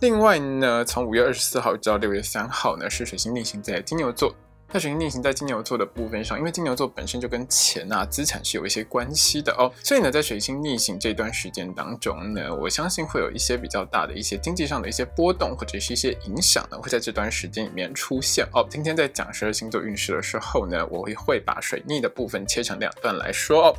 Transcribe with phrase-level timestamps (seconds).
[0.00, 4.34] 另外呢，从五月二十四号到六月三号呢，是水星逆行在金牛座。
[4.70, 18.66] 那水星逆行在金牛座的部分上，因为金牛座本身就跟钱啊、资产是有一些关系的哦，所以呢，在水星逆行这段时间当中呢，我相信会有一些比较大的一些经济上的一些波动，或者是一些影响呢，会在这段时间里面出现哦。
[18.68, 23.74] 今天在讲十二星座运势的时候呢，我会会把水逆的部分切成两段来说哦。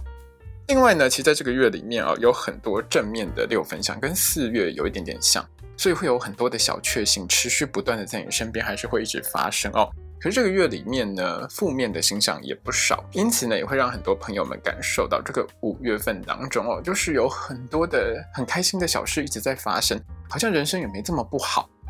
[0.68, 5.48] 另外呢，其实在这个月里面啊，有很多正面的六分相，跟四月有一点点像。
[5.78, 9.90] 所以会有很多的小确幸持续不断的在你身边，还是会一直发生哦。
[10.20, 21.70] 可是这个月里面呢，负面的形象也不少，因此呢，也会让很多朋友们感受到这个五月份当中哦，就是有很多的很开心的小事一直在发生，好像人生也没这么不好。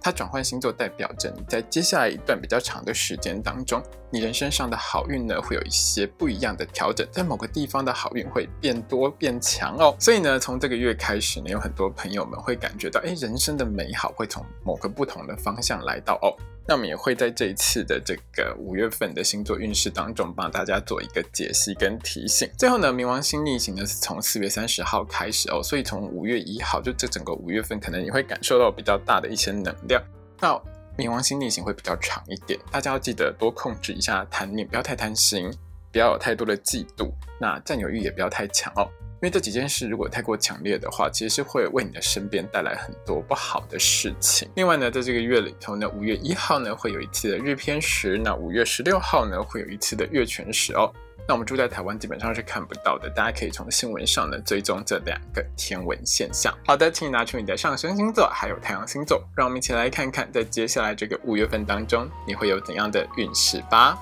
[0.00, 9.94] 它转换星座，代表着你在接下来一段比较长的时间当中，你人生上的好运呢，会有一些不一样的调整，在某个地方的好运会变多变强哦。
[9.98, 16.32] 所以呢，从这个月开始呢，有很多朋友们会感觉到，哎，人生的美好会从某个不同的方向来到哦。
[16.70, 22.46] 那我们也会在这一次的这个五月份的星座运势当中，帮大家做一个解析跟提醒。
[22.58, 30.00] 最后呢，冥王星逆行呢是从四月三十号开始哦，所以从五月一号，就这整个五月份，可能你会感受到比较大的一些能量。
[30.40, 30.50] 那
[30.96, 35.50] 冥王星逆行会比较长一点，大家要记得多控制一下贪念，不要太贪心，
[35.90, 37.10] 不要有太多的嫉妒，
[37.40, 38.88] 那占有欲也不要太强哦。
[39.20, 44.48] 因为这几件事如果太过强烈的话，其实是会为你的身边带来很多不好的事情。
[44.54, 50.92] 另外呢，在这个月里头呢，五月一号呢会有一次的日偏食，那五月十六号呢会有一次的月全食哦。
[51.26, 56.56] 那我们住在台湾基本上是看不到的，大家可以从新闻上呢追踪这两个天文现象。
[56.66, 63.98] 好的，请你拿出你的上升星座还有太阳星座，让我们一起来看看在接下来这个五月份当中你会有怎样的运势吧。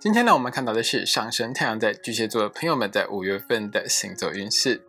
[0.00, 4.87] 今天呢，我们看到的是上升太阳在巨蟹座的朋友们在五月份的星座运势。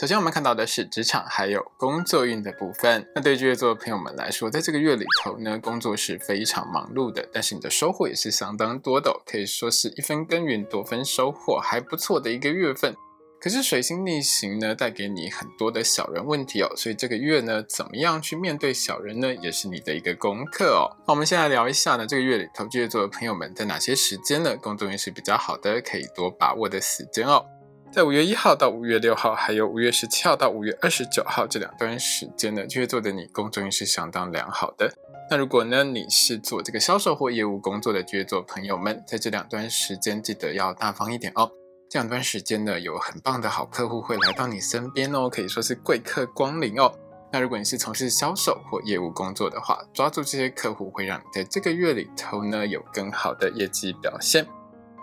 [0.00, 3.04] 首先，我们看到的是职场还有工作运的部分。
[3.16, 12.94] 那对巨蟹座的朋友们来说，在这个月里头呢，工作是非常忙碌的，但是你的收获也是相当多的，可以说是一分耕耘多分收获，还不错的一个月份。
[13.40, 20.94] 可是水星逆行呢，带给你很多的小人问题哦，所以这个月呢，怎么样去面对小人呢，也是你的一个功课哦。
[21.08, 27.44] 那我们先来聊一下呢，这个月里头巨蟹座的朋友们在哪些时间呢，工作运是比较好的，可以多把握的时间哦。
[27.90, 34.92] 在五月一号到五月六号，还有五月十七号到五月二十九号这两段时间呢，巨蟹座的你工作运是相当良好的。
[35.30, 41.50] 那如果呢，你是做这个销售或业务工作的巨蟹座朋友们，在这两段时间记得要大方一点哦。
[41.88, 46.92] 这两段时间呢，有很棒的好客户会来到你身边哦，可以说是贵客光临哦。
[47.32, 54.46] 那如果你是从事销售或业务工作的话，抓住这些客户会让你在这个月里头呢有更好的业绩表现。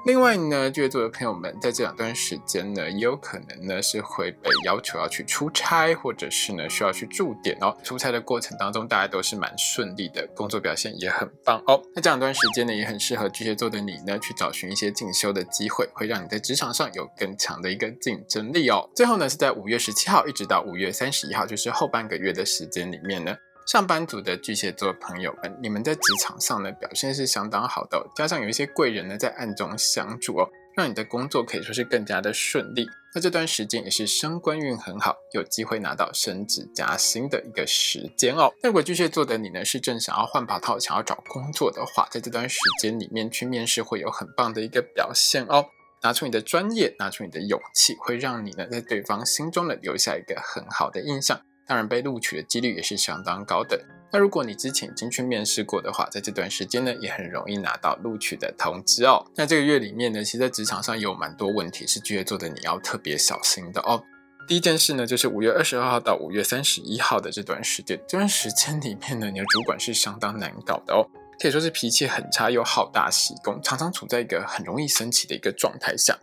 [0.05, 7.75] 另外呢，巨蟹座的朋友们在这两段时间呢，也有可能呢是会被要求要去出差，或者是呢需要去驻点哦。
[7.83, 11.81] 出差的过程当中，大家都是蛮顺利的，工作表现也很棒哦。
[11.95, 18.87] 那这两段时间呢，也很适合巨蟹座的你呢去找寻一些进修的机会，会让你在职场上有更强的一个竞争力哦。
[18.95, 23.35] 最后呢，是在五月十七号一直到五月三十一号，就是后半个月的时间里面呢。
[23.65, 32.87] 上班族的巨蟹座朋友们，你们在职场上呢表现是相当好的，加上有一些贵人呢在暗中相助哦，让你的工作可以说是更加的顺利。
[33.15, 38.53] 那这段时间也是升官运很好，有机会拿到升职加薪的一个时间哦。
[38.61, 45.65] 那如果巨蟹座的你呢是正想要换跑道、想要找工作的话，在这段时间里面去面试会有很棒的一个表现哦。
[46.03, 51.41] 拿出你的专业，拿出你的勇气，会让你呢在对方心中呢留下一个很好的印象。
[51.67, 53.83] 当然，被录取的几率也是相当高的。
[54.11, 59.25] 那如果你之前已经去面试过的话，在这段时间呢，也很容易拿到录取的通知哦。
[59.35, 64.01] 那这个月里面呢，其实在职场上有蛮多问题是巨蟹座的你要特别小心的哦。
[64.47, 71.03] 第一件事呢，就是五月二十二号到五月三十一号的这段时间，这段时间里面呢，你的主管是相当难搞的哦，
[71.41, 76.15] 可以说是脾气很差又好大喜功，常常处在一个很容易生气的一个状态下。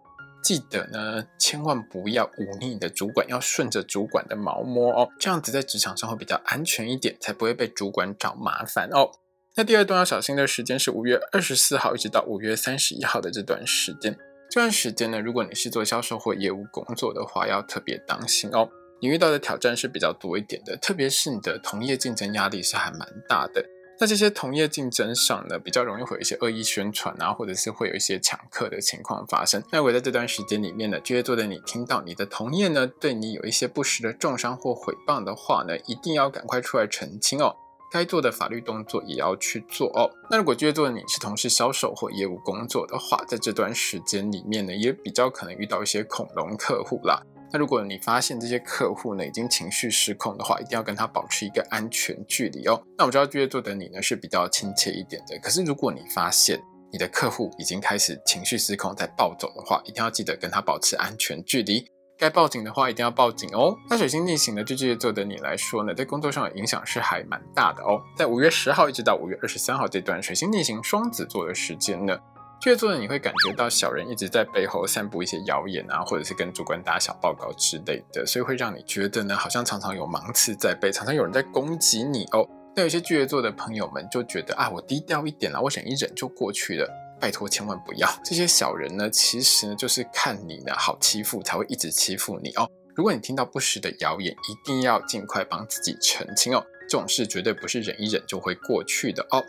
[0.42, 9.10] 记得呢，千万不要忤逆你的主管，要顺着主管的毛摸哦，这样子在职场上会比较安全一点，才不会被主管找麻烦哦。
[9.54, 14.16] 那第二段要小心的时间是五月二十四号一直到五月三十一号的这段时间。
[14.50, 18.68] 这段时间呢，如果你是做销售或业务工作的话，要特别当心哦。
[19.00, 23.64] 你遇到的挑战是比较多一点的，特别是你的同业竞争压力是还蛮大的。
[24.00, 29.62] 那这些同业竞争上呢，比较容易会有一些恶意宣传啊，或者是会有一些抢客的情况发生。
[29.70, 37.54] 那我在这段时间里面呢，巨蟹座的你听到你的同业呢对你有一些不实的重伤或毁谤的话呢，一定要赶快出来澄清哦。
[37.92, 40.10] 该做的法律动作也要去做哦。
[40.30, 47.22] 那如果巨蟹座的你是从事销售或业务工作的话，在这段时间里面呢，也比较可能遇到一些恐龙客户啦。
[47.52, 52.82] 那如果你发现这些客户呢已经情绪失控的话，一定要跟他保持一个安全距离哦。
[52.96, 56.58] 那我知道巨蟹座的你呢是比较亲切一点的，可是如果你发现
[56.90, 61.84] 你的客户已经开始情绪失控在暴走的话，一定要记得跟他保持安全距离。
[62.18, 63.76] 该报警的话一定要报警哦。
[63.90, 68.00] 那水星逆行呢对巨蟹座的你来说呢，在工作上的影响是还蛮大的哦。
[68.16, 72.16] 在五月十号一直到五月二十三号这段水星逆行双子座的时间呢。
[72.62, 82.48] 巨蟹座的你会感觉到小人一直在背后散布一些谣言啊，或者是跟主管打小报告之类的，所以会让你觉得呢，好像常常有芒刺在背，常常有人在攻击你哦。
[82.76, 86.88] 那有些巨蟹座的朋友们就觉得啊，我低调一点啦，我忍一忍就过去了。
[87.20, 92.70] 拜托，千万不要，这些小人呢，其实呢就是看你呢好欺负，才会一直欺负你哦。
[92.94, 96.64] 如果你听到不实的谣言，一定要尽快帮自己澄清哦。
[96.88, 99.42] 这种事绝对不是忍一忍就会过去的哦。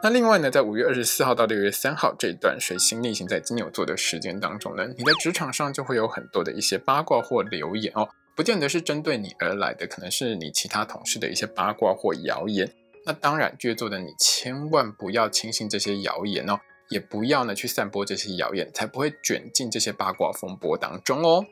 [0.00, 12.72] 那另外呢，在五月二十四号到六月三号这一段水星逆行在金牛座的时间当中呢，你的职场上就会有很多的一些八卦或留言哦，不见得是针对你而来的，可能是你其他同事的一些八卦或谣言。
[13.04, 16.60] 那当然，巨蟹座的你千万不要轻信这些谣言哦，
[16.90, 21.44] 也不要呢去散播这些谣言，才不会卷进这些八卦风波当中哦。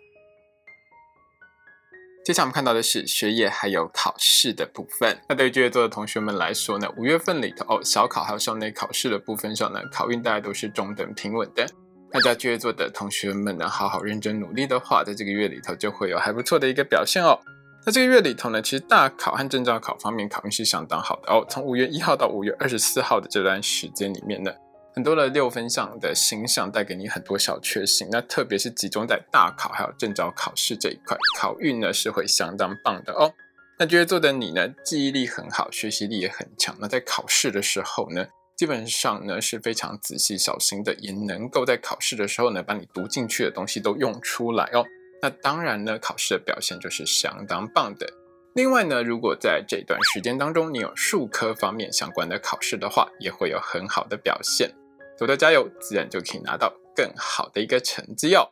[2.26, 5.16] 接下来我们看到的是学业还有考试的部分。
[5.28, 11.64] 那对于巨蟹座的同学们来说呢，五月份里头哦，小考还有校内考试的部分上呢，考运大家都是中等平稳的。
[12.12, 17.38] 那在巨蟹座的同学们呢，好好认真努力的话，在这个月里头就会有还不错的一个表现哦。
[17.86, 21.46] 那这个月里头呢，其实大考和证照考方面考运是相当好的哦。
[21.48, 24.50] 从五月一号到五月二十四号的这段时间里面呢。
[24.96, 33.30] 很多的六分项的星象带给你很多小确幸，那特别是集中在大考还有正招考试这一块，考运呢是会相当棒的哦。
[33.78, 36.74] 那巨蟹座的你呢，记忆力很好，学习力也很强。
[36.80, 38.26] 那在考试的时候呢，
[38.56, 44.82] 基本上呢是非常仔细小心的，也能够在考试的时候呢，把你读进去的东西都用出来哦。
[45.20, 48.10] 那当然呢，考试的表现就是相当棒的。
[48.54, 54.70] 另外呢，如果在这段时间当中你有数科方面相关的考试的话，也会有很好的表现。
[55.18, 58.50] 多多加油，自然就可以拿到更好的一个成绩哦。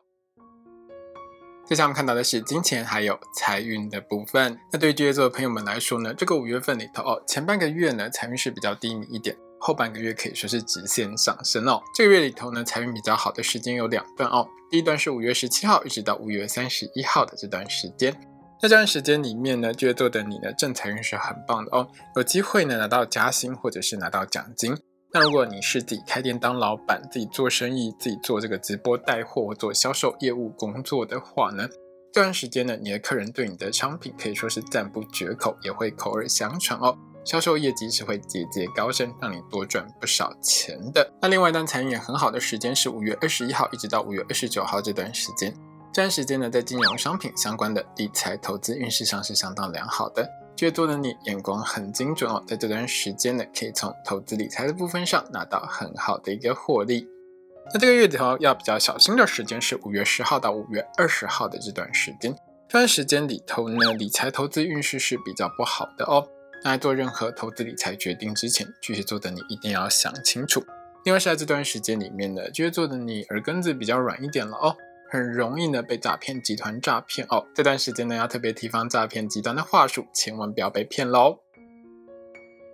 [1.67, 4.59] 接下来我们看到的是金钱还有财运的部分。
[4.71, 11.81] 那对于巨蟹座的朋友们来说呢，这个五月份里头哦，前半个月呢财运是比较低迷一点，后半个月可以说是直线上升哦。
[11.95, 14.47] 这个月里头呢，财运比较好的时间有两段哦。
[14.71, 18.13] 第一段是五月十七号一直到五月三十一号的这段时间，
[18.61, 24.77] 在这段时间里面呢，巨蟹座的你呢正财运是很棒的哦，有机会呢拿到加薪或者是拿到奖金。
[25.17, 31.69] 那如果你是自己开店当老板，自己做生意，自己做这个直播带货，做销售业务工作的话呢，
[32.13, 36.99] 这段时间呢，你的客人对你的商品可以说是赞不绝口，也会口耳相传哦。
[37.25, 41.09] 销售业绩是会节节高升，让你多赚不少钱的。
[41.23, 45.55] 那另外一段财运很好的时间是五月二十一号一直到五月二十九号这段时间，
[45.93, 50.29] 这段时间呢，在金融商品相关的理财投资运势上是相当良好的。
[50.61, 57.07] 越多的你眼光很精准哦，在这段时间呢，可以从投资理财的部分上拿到很好的一个获利。
[57.73, 62.35] 那这个月里头要比较小心的时间是五月十号到五月二十号的这段时间。
[62.69, 66.27] 这段时间里头呢，理财投资运势是比较不好的哦。
[66.63, 70.65] 那在做任何投资理财决定之前，巨蟹座的你一定要想清楚。
[71.05, 74.77] 另外是在这段时间里面呢，巨蟹座的你耳根子比较软一点了哦，
[75.15, 77.47] 很容易呢被诈骗集团诈骗哦。
[77.55, 81.39] 这段时间呢，要特别提防诈骗集团的话术，千万不要被骗喽。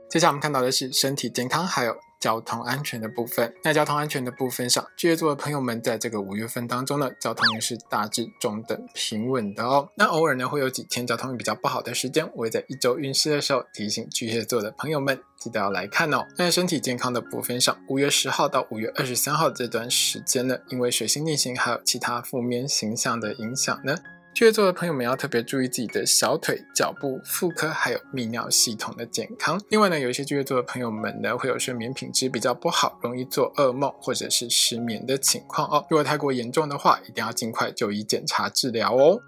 [0.08, 1.94] 接下来我们看到的是身体健康还有。
[2.20, 9.88] 交通安全的部分，那交通安全的部分上，巨蟹座的朋友们在这个五月份当中呢，交通运是大致中等平稳的哦。
[9.96, 16.26] 那偶尔呢会有几天交通运比较不好的时间，我会在一周运势的时候提醒巨蟹座的朋友们，记得要来看哦。
[16.36, 23.96] 那身体健康的部分上，五月十号到五月二十三号这段时间呢，因为水星逆行还有其他负面形象的影响呢。
[24.32, 29.60] 巨蟹座的朋友们要特别注意自己的小腿、脚部、妇科还有泌尿系统的健康。
[29.68, 35.84] 另外呢，有一些巨蟹座的朋友们呢，会有睡眠品质比较不好，容易做噩梦或者是失眠的情况哦。
[35.90, 39.20] 如果太过严重的话，一定要尽快就医检查治疗哦。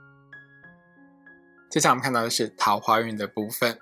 [1.69, 3.77] 接下来我们看到的是桃花运的部分。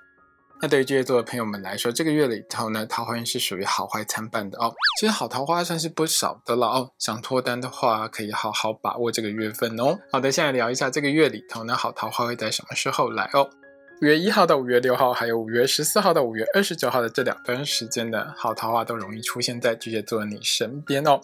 [0.63, 4.71] 那对于巨蟹座的朋友们来说，这个月里头呢，桃花运是属于好坏参半的哦。
[4.99, 6.91] 其实好桃花算是不少的了哦。
[6.99, 9.99] 想脱单的话，可以好好把握这个月份哦。
[10.13, 13.49] 好的，现在聊一下这个月里头呢，好桃花会在什么时候来哦？
[14.03, 21.21] 五月一号到五月六号，还有五月十四号到五月二十九号的这两段时间的好桃花都容易出现在巨蟹座的你身边哦。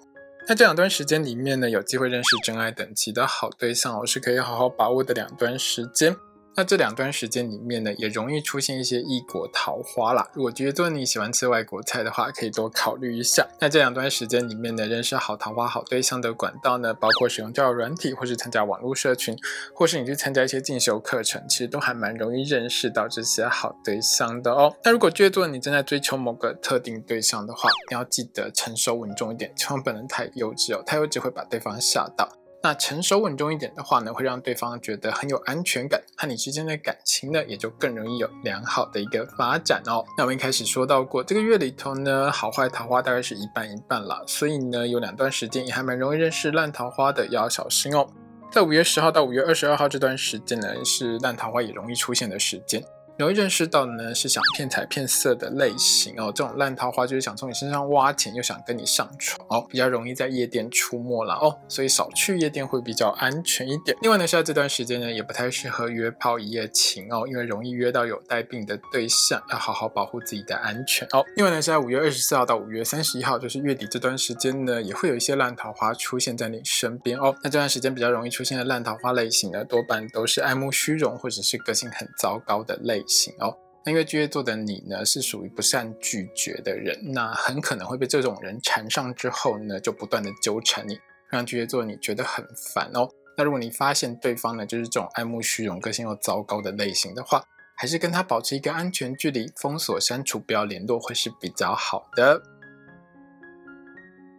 [0.49, 6.17] 那这两段时间里面呢，有机会认识真爱等级的好对象哦，是可以好好把握的两段时间。
[6.57, 10.27] 那这两段时间里面呢，也容易出现一些异国桃花啦。
[10.33, 13.47] 如果觉得你喜欢吃外国菜的话，可以多考虑一下。
[13.61, 19.37] 那这两段时间里面呢，认识好桃花、好对象的管道呢，包括使用交友软体，或是参加网络社群，
[19.75, 24.75] 或是你去参加一些进修课程，其实都还蛮容易认识到这些好对象的哦。
[24.83, 32.27] 那如果觉得你正在追求某个特定对象的话，你要记得成熟稳重一点，千万不能太幼稚哦，太幼稚会把对方吓到。
[32.67, 40.05] 那成熟稳重一点的话呢，会让对方觉得很有安全感，和你之间的感情呢，也就更容易有良好的一个发展哦。
[40.19, 48.09] 那我们一开始说到过，这个月里头呢，好坏桃花大概是一半一半了，所以呢，有两段时间也还蛮容易认识烂桃花的，要小心哦。
[48.51, 52.83] 在五月十号到五月二十二号这段时间呢，是烂桃花也容易出现的时间。
[53.19, 63.97] 容易认识到的呢是想骗财骗色的类型哦，这种烂桃花就是想从你身上挖钱，又想跟你上床哦，比较容易在夜店出没了哦，所以少去夜店会比较安全一点。
[64.03, 71.25] 另外呢，在这段时间呢，也不太适合约炮一夜情哦，因为容易约到有带病的对象，要好好保护自己的安全哦。
[71.37, 77.35] 另外呢，是在五月二十四号到五月三十一号，就是月底这段时间呢，也会有一些烂桃花出现在你身边哦。
[77.43, 83.06] 那这段时间比较容易出现的烂桃花类型呢，多半都是爱慕虚荣或者是个性很糟糕的类。
[83.07, 90.99] 行哦，那因为巨蟹座的你呢，是属于不善拒绝的人，那很可能会被这种人缠上之后呢，就不断的纠缠你，
[91.31, 92.45] 让巨蟹座你觉得很
[92.75, 93.09] 烦哦。
[93.39, 97.45] 那如果你发现对方呢，就是这种爱慕虚荣、个性又糟糕的类型的话，
[97.77, 102.43] 还是跟他保持一个安全距离，封锁、删除，不要联络，会是比较好的。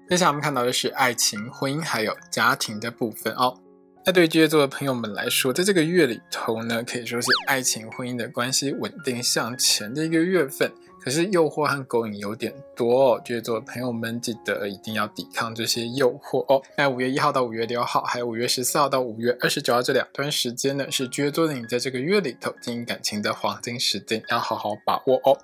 [0.09, 3.59] 接下来我们看到的是爱情、婚姻还有家庭的部分哦。
[4.07, 10.71] 那对巨蟹座的朋友们来说，在这个月里头呢，可以说是爱情婚姻的关系稳定向前的一个月份。
[11.01, 16.63] 可是诱惑和勾引有点多哦，巨蟹座的朋友们记得一定要抵抗这些诱惑哦。
[16.77, 25.37] 那五月一号到五月六号，还有五月十四号到五月二十九号这两段时间呢，是巨蟹座的你在这个月里头经营感情的黄金时间，要好好把握哦。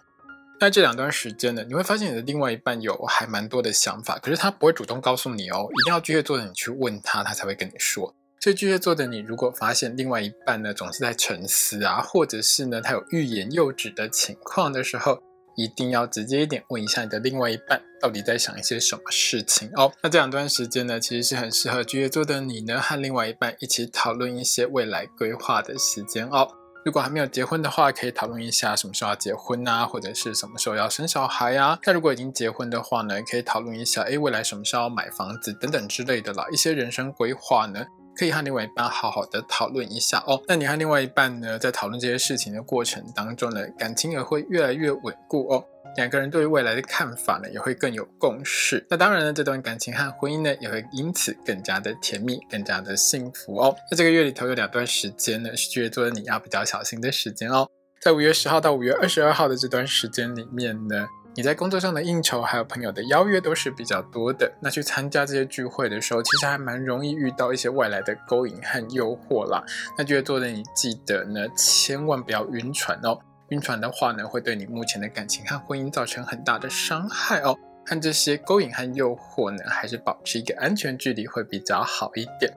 [0.62, 8.16] 那这两段时间呢，你会发现你的另外一半有还蛮多的想法，可是他不会主动告诉你哦，一定要巨蟹座的你去问他，他才会跟你说。
[8.44, 15.24] 所以巨蟹座的你，如果发现另外一半呢总是在沉思啊，或者是呢他有欲言又止的情况的时候，
[15.56, 19.94] 一定要直接一点问一下你的另外一半到底在想一些什么事情哦。
[20.02, 26.46] 那这两段时间呢，其实是很适合巨蟹座的你呢和另外一半一起讨论一些未来规划的时间哦。
[26.84, 31.80] 如果还没有结婚的话，可以讨论一下什么时候要结婚啊，或者是什么时候要生小孩啊。
[31.86, 36.46] 那如果已经结婚的话呢，可以讨论一下，哎，未来什么时候要买房子等等之类的啦。
[36.52, 37.86] 一些人生规划呢。
[38.24, 40.42] 可以和另外一半好好的讨论一下哦。
[40.48, 45.66] 那你和另外一半呢，在讨论这些事情的过程当中呢，感情也会越来越稳固哦。
[45.98, 48.86] 两个人对于未来的看法呢，也会更有共识。
[48.90, 53.76] 那当然呢，这段感情和婚姻呢，也会因此更加的甜蜜，更加的幸福哦。
[53.92, 57.68] 那这个月里头有两段时间呢，是巨蟹座的你要比较小心的时间哦。
[58.02, 64.52] 在五月十号到五月二十二号的这段时间里面呢，你在工作上的应酬还有朋友的邀约都是比较多的。
[64.62, 69.64] 那去参加这些聚会的时候，其实还蛮容易遇到一些外来的勾引和诱惑啦。
[69.98, 73.18] 那觉得做的你记得呢，千万不要晕船哦。
[73.50, 77.58] 晕船的话呢，会对你目前的感情和婚姻造成很大的伤害哦。
[77.86, 82.54] 和这些勾引和诱惑呢，还是保持一个安全距离会比较好一点。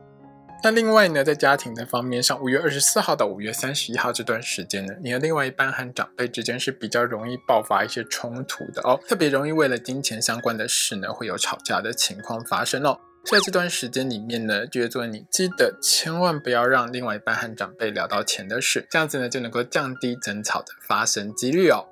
[0.62, 12.98] 那另外呢，在家庭的方面上，五月二十四号到五月三十一号这段时间呢，你的另外一半和长辈之间是比较容易爆发一些冲突的哦，特别容易为了金钱相关的事呢，会有吵架的情况发生哦。
[13.24, 21.86] 在这段时间里面呢，巨蟹座你记得千万不要让另外一半和长辈聊到钱的事，这样子呢就能够降低争吵的发生几率哦。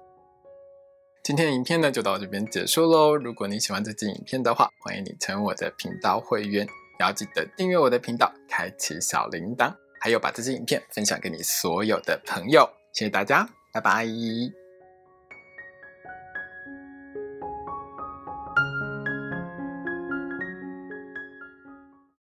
[1.23, 3.15] 今天的影片呢就到这边结束喽。
[3.15, 6.67] 如果你喜欢这支影片的话，欢迎你成为我的频道会员。
[6.99, 12.69] 也要记得订阅我的频道，开启小铃铛，还有把这支影片分享给你所有的朋友。
[12.93, 14.64] 谢谢大家，拜拜。